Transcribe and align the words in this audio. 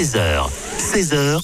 13h, 0.00 0.50
16h, 0.76 1.38
100% 1.38 1.40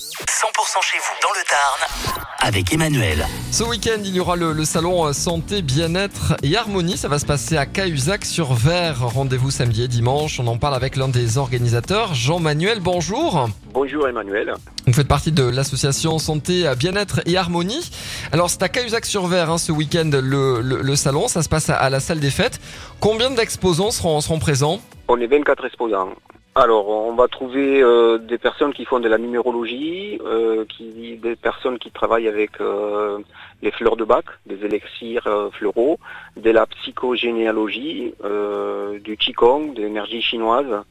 chez 0.82 0.98
vous 0.98 1.14
dans 1.22 1.30
le 1.32 1.42
Tarn 1.48 2.20
avec 2.42 2.70
Emmanuel. 2.74 3.26
Ce 3.50 3.64
week-end, 3.64 3.96
il 4.04 4.14
y 4.14 4.20
aura 4.20 4.36
le, 4.36 4.52
le 4.52 4.64
salon 4.66 5.06
euh, 5.06 5.14
santé, 5.14 5.62
bien-être 5.62 6.34
et 6.42 6.54
harmonie. 6.54 6.98
Ça 6.98 7.08
va 7.08 7.18
se 7.18 7.24
passer 7.24 7.56
à 7.56 7.64
Cahuzac 7.64 8.26
sur 8.26 8.52
Vert. 8.52 8.98
Rendez-vous 9.08 9.50
samedi 9.50 9.84
et 9.84 9.88
dimanche. 9.88 10.38
On 10.38 10.46
en 10.48 10.58
parle 10.58 10.74
avec 10.74 10.96
l'un 10.96 11.08
des 11.08 11.38
organisateurs, 11.38 12.12
Jean-Manuel. 12.14 12.80
Bonjour. 12.80 13.48
Bonjour 13.72 14.06
Emmanuel. 14.06 14.52
Vous 14.86 14.92
faites 14.92 15.08
partie 15.08 15.32
de 15.32 15.44
l'association 15.44 16.18
Santé, 16.18 16.70
Bien-être 16.78 17.20
et 17.24 17.38
Harmonie. 17.38 17.90
Alors, 18.32 18.50
c'est 18.50 18.62
à 18.62 18.68
Cahuzac-sur-Vert 18.68 19.48
hein, 19.50 19.56
ce 19.56 19.72
week-end 19.72 20.10
le, 20.12 20.60
le- 20.60 20.82
le 20.82 20.96
salon. 20.96 21.26
Ça 21.26 21.42
se 21.42 21.48
passe 21.48 21.70
à, 21.70 21.76
à 21.76 21.88
la 21.88 22.00
salle 22.00 22.20
des 22.20 22.30
fêtes. 22.30 22.60
Combien 23.00 23.30
d'exposants 23.30 23.92
seront, 23.92 24.20
seront 24.20 24.40
présents? 24.40 24.78
On 25.08 25.18
est 25.18 25.26
24 25.26 25.64
exposants. 25.64 26.10
Alors, 26.54 26.86
on 26.90 27.14
va 27.14 27.28
trouver 27.28 27.82
euh, 27.82 28.18
des 28.18 28.36
personnes 28.36 28.74
qui 28.74 28.84
font 28.84 29.00
de 29.00 29.08
la 29.08 29.16
numérologie, 29.16 30.20
euh, 30.22 30.66
qui, 30.66 31.16
des 31.16 31.34
personnes 31.34 31.78
qui 31.78 31.90
travaillent 31.90 32.28
avec 32.28 32.60
euh, 32.60 33.20
les 33.62 33.70
fleurs 33.70 33.96
de 33.96 34.04
bac, 34.04 34.26
des 34.44 34.62
élixirs 34.62 35.26
euh, 35.26 35.48
fleuraux, 35.50 35.98
de 36.36 36.50
la 36.50 36.66
psychogénéalogie, 36.66 38.12
euh, 38.22 38.98
du 38.98 39.16
qigong, 39.16 39.72
de 39.72 39.80
l'énergie 39.80 40.20
chinoise, 40.20 40.84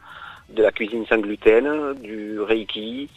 de 0.49 0.63
la 0.63 0.71
cuisine 0.71 1.05
sans 1.05 1.19
gluten, 1.19 1.93
du 2.01 2.41
reiki, 2.41 3.07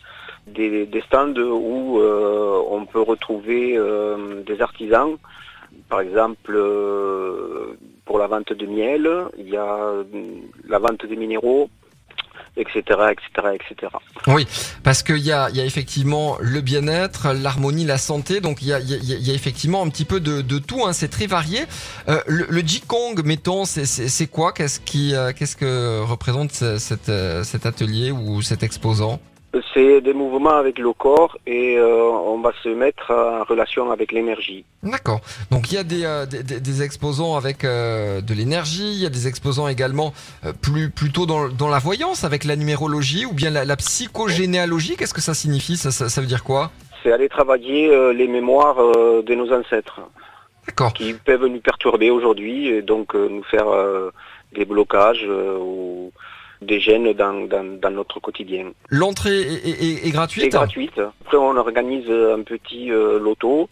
des, 0.47 0.85
des 0.85 1.01
stands 1.01 1.35
où 1.39 1.99
on 1.99 2.85
peut 2.85 3.01
retrouver 3.01 3.81
des 4.47 4.61
artisans, 4.61 5.17
par 5.89 6.01
exemple 6.01 6.53
pour 8.05 8.19
la 8.19 8.27
vente 8.27 8.53
de 8.53 8.67
miel, 8.67 9.11
il 9.39 9.49
y 9.49 9.57
a 9.57 9.95
la 10.69 10.79
vente 10.79 11.07
des 11.07 11.17
minéraux, 11.17 11.71
etc., 12.57 12.81
etc., 13.11 13.49
etc. 13.55 13.93
Oui, 14.29 14.47
parce 14.83 15.03
qu'il 15.03 15.19
y 15.19 15.33
a, 15.33 15.51
y 15.51 15.61
a 15.61 15.65
effectivement 15.65 16.37
le 16.41 16.61
bien-être, 16.61 17.33
l'harmonie, 17.33 17.85
la 17.85 17.99
santé. 17.99 18.41
Donc, 18.41 18.63
il 18.63 18.69
y 18.69 18.73
a, 18.73 18.79
y 18.81 18.95
a- 18.95 19.17
y 19.19 19.31
a 19.31 19.35
effectivement 19.35 19.83
un 19.83 19.89
petit 19.89 20.05
peu 20.05 20.21
de, 20.21 20.41
de 20.41 20.59
tout. 20.59 20.85
Hein, 20.87 20.93
c'est 20.93 21.09
très 21.09 21.27
varié. 21.27 21.63
Euh, 22.09 22.21
le, 22.27 22.47
le 22.49 22.61
Jikong, 22.61 23.23
mettons, 23.25 23.65
c'est- 23.65 24.27
quoi? 24.31 24.53
Qu'est-ce 24.53 24.81
qui, 24.81 25.15
euh, 25.15 25.33
qu'est-ce 25.37 25.57
que 25.57 26.01
représente 26.03 26.53
euh, 26.63 26.79
cet 26.79 27.67
atelier 27.67 28.11
ou 28.11 28.41
cet 28.43 28.63
exposant? 28.63 29.21
C'est 29.73 30.01
des 30.01 30.15
mouvements 30.15 30.57
avec 30.57 30.79
le 30.79 30.93
corps 30.93 31.39
et 31.47 31.77
euh, 31.79 32.03
on 32.03 32.41
va 32.41 32.53
se 32.63 32.69
mettre 32.69 33.13
en 33.13 33.45
relation 33.45 33.91
avec 33.93 34.11
l'énergie. 34.11 34.65
D'accord. 34.83 35.21
Donc 35.51 35.71
il 35.71 35.77
y 35.77 35.79
a 35.79 35.85
des, 35.85 36.05
euh, 36.05 36.27
des, 36.27 36.83
exposants 36.83 37.37
avec 37.37 37.65
euh, 37.65 38.21
de 38.21 38.35
l'énergie, 38.35 38.93
il 38.93 39.03
y 39.03 39.07
a 39.07 39.11
des 39.11 39.29
exposants 39.29 39.69
également 39.69 40.13
plus 40.61 40.91
plutôt 40.91 41.27
dans, 41.27 41.49
dans 41.49 41.69
la 41.69 41.79
voyance 41.79 42.25
avec 42.25 42.45
la 42.45 42.57
numérologie 42.57 43.27
ou 43.27 43.33
bien 43.33 43.51
la, 43.51 43.65
la 43.65 43.77
psychogénéalogie. 43.77 44.97
Qu'est-ce 44.97 45.15
que 45.15 45.21
ça 45.21 45.35
signifie? 45.35 45.77
Ça, 45.77 45.91
ça, 45.91 46.09
ça 46.09 46.21
veut 46.21 46.27
dire 46.27 46.43
quoi? 46.43 46.71
C'est 47.03 47.13
aller 47.13 47.29
travailler 47.29 48.15
les 48.15 48.27
mémoires 48.27 48.77
de 48.77 49.35
nos 49.35 49.53
ancêtres 49.53 50.01
D'accord. 50.67 50.95
qui 50.95 51.13
peuvent 51.13 51.47
nous 51.47 51.61
perturber 51.61 52.11
aujourd'hui 52.11 52.69
et 52.69 52.83
donc 52.83 53.15
nous 53.15 53.43
faire 53.45 53.67
des 54.55 54.65
blocages 54.65 55.27
ou 55.61 56.13
des 56.63 56.81
gènes 56.81 57.13
dans, 57.13 57.47
dans, 57.47 57.79
dans 57.81 57.91
notre 57.91 58.21
quotidien. 58.21 58.73
L'entrée 58.89 59.41
est, 59.41 59.69
est- 59.69 59.85
est- 59.85 60.07
est 60.07 60.11
gratuite. 60.11 60.45
C'est 60.45 60.51
gratuite. 60.51 60.99
Après, 61.23 61.37
on 61.37 61.57
organise 61.57 62.09
un 62.11 62.43
petit 62.43 62.91
euh, 62.91 63.19
loto 63.19 63.69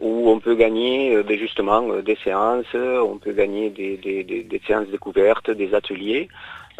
où 0.00 0.28
on 0.28 0.40
peut 0.40 0.54
gagner 0.56 1.14
euh, 1.14 1.22
justement 1.38 1.88
euh, 1.90 2.02
des 2.02 2.16
séances, 2.24 2.66
on 2.74 3.18
peut 3.18 3.32
gagner 3.32 3.70
des, 3.70 3.96
des- 3.96 4.24
des- 4.24 4.42
des 4.42 4.60
séances 4.66 4.88
découvertes, 4.88 5.50
des 5.50 5.74
ateliers. 5.74 6.28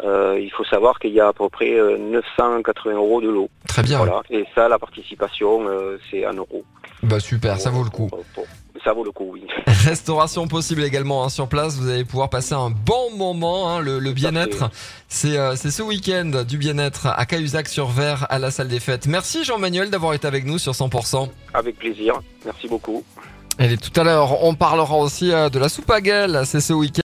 Euh, 0.03 0.37
il 0.37 0.51
faut 0.51 0.65
savoir 0.65 0.99
qu'il 0.99 1.11
y 1.13 1.21
a 1.21 1.29
à 1.29 1.33
peu 1.33 1.47
près 1.47 1.71
euh, 1.73 1.97
980 1.97 2.95
euros 2.95 3.21
de 3.21 3.29
lot. 3.29 3.49
Très 3.65 3.81
bien. 3.81 3.97
Voilà. 3.99 4.21
Et 4.29 4.43
ça, 4.53 4.67
la 4.67 4.77
participation, 4.77 5.65
euh, 5.69 5.97
c'est 6.11 6.25
un 6.25 6.33
euro. 6.33 6.65
Bah 7.01 7.21
super, 7.21 7.59
ça 7.61 7.69
vaut 7.69 7.83
le 7.83 7.89
coup. 7.89 8.09
Ça 8.85 8.93
vaut 8.93 9.03
le 9.03 9.11
coup, 9.11 9.31
oui. 9.33 9.43
Restauration 9.67 10.47
possible 10.47 10.83
également 10.83 11.25
hein, 11.25 11.29
sur 11.29 11.47
place. 11.47 11.75
Vous 11.75 11.89
allez 11.89 12.05
pouvoir 12.05 12.29
passer 12.29 12.53
un 12.53 12.69
bon 12.69 13.11
moment. 13.17 13.67
hein, 13.69 13.79
le, 13.81 13.97
le 13.99 14.13
bien-être, 14.13 14.69
c'est 15.09 15.37
euh, 15.37 15.55
ce 15.55 15.81
week-end 15.81 16.43
du 16.47 16.57
bien-être 16.59 17.07
à 17.07 17.25
Cahuzac-sur-Vert 17.25 18.27
à 18.29 18.37
la 18.37 18.51
salle 18.51 18.67
des 18.67 18.79
fêtes. 18.79 19.07
Merci 19.07 19.43
Jean-Manuel 19.43 19.89
d'avoir 19.89 20.13
été 20.13 20.27
avec 20.27 20.45
nous 20.45 20.59
sur 20.59 20.73
100%. 20.73 21.29
Avec 21.55 21.77
plaisir. 21.79 22.21
Merci 22.45 22.67
beaucoup. 22.67 23.03
Et 23.57 23.77
tout 23.77 23.97
à 23.99 24.03
l'heure, 24.03 24.43
on 24.43 24.53
parlera 24.53 24.97
aussi 24.97 25.31
euh, 25.31 25.49
de 25.49 25.57
la 25.59 25.69
soupe 25.69 25.89
à 25.89 26.01
gueule. 26.01 26.41
C'est 26.45 26.59
ce 26.61 26.73
week-end. 26.73 26.91